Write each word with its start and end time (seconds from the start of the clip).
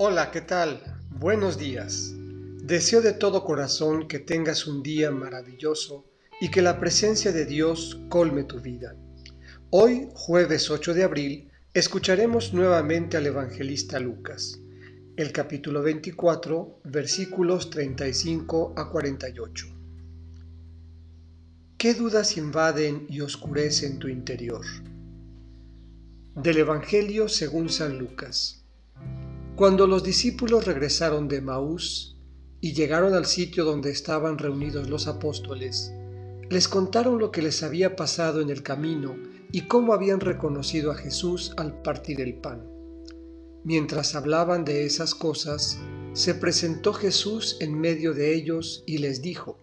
Hola, 0.00 0.30
¿qué 0.30 0.42
tal? 0.42 0.80
Buenos 1.10 1.58
días. 1.58 2.14
Deseo 2.14 3.02
de 3.02 3.14
todo 3.14 3.42
corazón 3.42 4.06
que 4.06 4.20
tengas 4.20 4.68
un 4.68 4.80
día 4.80 5.10
maravilloso 5.10 6.04
y 6.40 6.52
que 6.52 6.62
la 6.62 6.78
presencia 6.78 7.32
de 7.32 7.44
Dios 7.44 7.98
colme 8.08 8.44
tu 8.44 8.60
vida. 8.60 8.94
Hoy, 9.70 10.08
jueves 10.14 10.70
8 10.70 10.94
de 10.94 11.02
abril, 11.02 11.50
escucharemos 11.74 12.54
nuevamente 12.54 13.16
al 13.16 13.26
evangelista 13.26 13.98
Lucas, 13.98 14.60
el 15.16 15.32
capítulo 15.32 15.82
24, 15.82 16.78
versículos 16.84 17.68
35 17.68 18.74
a 18.76 18.90
48. 18.90 19.66
¿Qué 21.76 21.94
dudas 21.94 22.36
invaden 22.36 23.04
y 23.08 23.20
oscurecen 23.20 23.98
tu 23.98 24.06
interior? 24.06 24.64
Del 26.36 26.58
Evangelio 26.58 27.28
según 27.28 27.68
San 27.68 27.98
Lucas. 27.98 28.58
Cuando 29.58 29.88
los 29.88 30.04
discípulos 30.04 30.66
regresaron 30.66 31.26
de 31.26 31.40
Maús 31.40 32.16
y 32.60 32.74
llegaron 32.74 33.14
al 33.14 33.26
sitio 33.26 33.64
donde 33.64 33.90
estaban 33.90 34.38
reunidos 34.38 34.88
los 34.88 35.08
apóstoles, 35.08 35.92
les 36.48 36.68
contaron 36.68 37.18
lo 37.18 37.32
que 37.32 37.42
les 37.42 37.64
había 37.64 37.96
pasado 37.96 38.40
en 38.40 38.50
el 38.50 38.62
camino 38.62 39.16
y 39.50 39.62
cómo 39.62 39.94
habían 39.94 40.20
reconocido 40.20 40.92
a 40.92 40.94
Jesús 40.94 41.54
al 41.56 41.82
partir 41.82 42.20
el 42.20 42.34
pan. 42.34 42.70
Mientras 43.64 44.14
hablaban 44.14 44.64
de 44.64 44.86
esas 44.86 45.12
cosas, 45.12 45.80
se 46.12 46.36
presentó 46.36 46.92
Jesús 46.92 47.56
en 47.58 47.80
medio 47.80 48.14
de 48.14 48.36
ellos 48.36 48.84
y 48.86 48.98
les 48.98 49.22
dijo, 49.22 49.58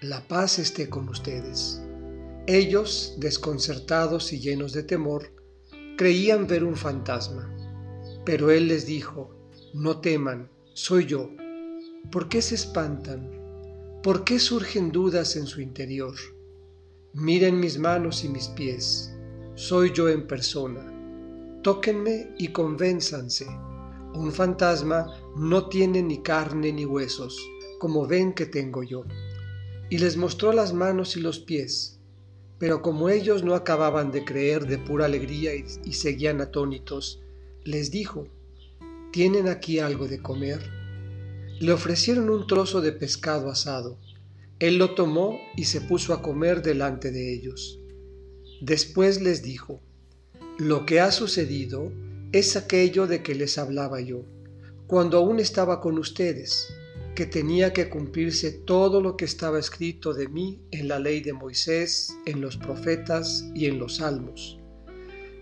La 0.00 0.26
paz 0.26 0.58
esté 0.58 0.88
con 0.88 1.10
ustedes. 1.10 1.82
Ellos, 2.46 3.16
desconcertados 3.18 4.32
y 4.32 4.40
llenos 4.40 4.72
de 4.72 4.82
temor, 4.82 5.30
creían 5.98 6.46
ver 6.46 6.64
un 6.64 6.74
fantasma 6.74 7.52
pero 8.26 8.50
él 8.50 8.66
les 8.66 8.84
dijo, 8.86 9.30
no 9.76 10.00
teman, 10.00 10.48
soy 10.72 11.04
yo. 11.04 11.28
¿Por 12.10 12.30
qué 12.30 12.40
se 12.40 12.54
espantan? 12.54 13.30
¿Por 14.02 14.24
qué 14.24 14.38
surgen 14.38 14.90
dudas 14.90 15.36
en 15.36 15.46
su 15.46 15.60
interior? 15.60 16.14
Miren 17.12 17.60
mis 17.60 17.78
manos 17.78 18.24
y 18.24 18.30
mis 18.30 18.48
pies, 18.48 19.14
soy 19.54 19.92
yo 19.92 20.08
en 20.08 20.26
persona. 20.26 20.80
Tóquenme 21.62 22.32
y 22.38 22.48
convénzanse. 22.48 23.46
Un 24.14 24.32
fantasma 24.32 25.12
no 25.36 25.68
tiene 25.68 26.02
ni 26.02 26.22
carne 26.22 26.72
ni 26.72 26.86
huesos, 26.86 27.38
como 27.78 28.06
ven 28.06 28.32
que 28.32 28.46
tengo 28.46 28.82
yo. 28.82 29.04
Y 29.90 29.98
les 29.98 30.16
mostró 30.16 30.54
las 30.54 30.72
manos 30.72 31.18
y 31.18 31.20
los 31.20 31.38
pies. 31.38 32.00
Pero 32.58 32.80
como 32.80 33.10
ellos 33.10 33.44
no 33.44 33.54
acababan 33.54 34.10
de 34.10 34.24
creer 34.24 34.66
de 34.66 34.78
pura 34.78 35.04
alegría 35.04 35.54
y, 35.54 35.66
y 35.84 35.92
seguían 35.92 36.40
atónitos, 36.40 37.20
les 37.62 37.90
dijo, 37.90 38.28
¿tienen 39.16 39.48
aquí 39.48 39.78
algo 39.78 40.08
de 40.08 40.20
comer? 40.20 40.60
Le 41.58 41.72
ofrecieron 41.72 42.28
un 42.28 42.46
trozo 42.46 42.82
de 42.82 42.92
pescado 42.92 43.48
asado. 43.48 43.98
Él 44.58 44.76
lo 44.76 44.94
tomó 44.94 45.40
y 45.56 45.64
se 45.64 45.80
puso 45.80 46.12
a 46.12 46.20
comer 46.20 46.60
delante 46.60 47.10
de 47.10 47.32
ellos. 47.32 47.80
Después 48.60 49.22
les 49.22 49.42
dijo, 49.42 49.80
lo 50.58 50.84
que 50.84 51.00
ha 51.00 51.10
sucedido 51.12 51.90
es 52.32 52.56
aquello 52.56 53.06
de 53.06 53.22
que 53.22 53.34
les 53.34 53.56
hablaba 53.56 54.02
yo, 54.02 54.26
cuando 54.86 55.16
aún 55.16 55.40
estaba 55.40 55.80
con 55.80 55.96
ustedes, 55.96 56.68
que 57.14 57.24
tenía 57.24 57.72
que 57.72 57.88
cumplirse 57.88 58.52
todo 58.52 59.00
lo 59.00 59.16
que 59.16 59.24
estaba 59.24 59.58
escrito 59.58 60.12
de 60.12 60.28
mí 60.28 60.60
en 60.72 60.88
la 60.88 60.98
ley 60.98 61.22
de 61.22 61.32
Moisés, 61.32 62.14
en 62.26 62.42
los 62.42 62.58
profetas 62.58 63.46
y 63.54 63.64
en 63.64 63.78
los 63.78 63.96
salmos. 63.96 64.58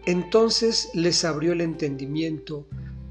Entonces 0.06 0.90
les 0.94 1.24
abrió 1.24 1.54
el 1.54 1.60
entendimiento 1.60 2.68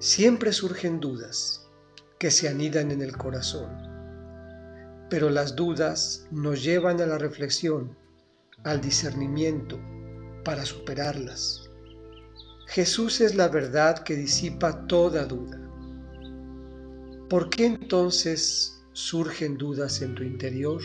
Siempre 0.00 0.54
surgen 0.54 0.98
dudas 0.98 1.68
que 2.18 2.30
se 2.30 2.48
anidan 2.48 2.90
en 2.90 3.02
el 3.02 3.18
corazón, 3.18 3.68
pero 5.10 5.28
las 5.28 5.54
dudas 5.54 6.26
nos 6.30 6.62
llevan 6.62 7.02
a 7.02 7.06
la 7.06 7.18
reflexión, 7.18 7.98
al 8.64 8.80
discernimiento, 8.80 9.78
para 10.42 10.64
superarlas. 10.64 11.68
Jesús 12.66 13.20
es 13.20 13.34
la 13.34 13.48
verdad 13.48 13.98
que 14.02 14.16
disipa 14.16 14.86
toda 14.86 15.26
duda. 15.26 15.60
¿Por 17.28 17.50
qué 17.50 17.66
entonces 17.66 18.82
surgen 18.94 19.58
dudas 19.58 20.00
en 20.00 20.14
tu 20.14 20.22
interior? 20.22 20.80